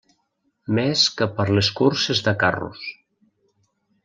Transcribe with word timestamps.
Més 0.79 1.03
que 1.19 1.27
per 1.35 1.45
les 1.57 1.69
curses 1.81 2.23
de 2.29 2.35
carros. 2.45 2.89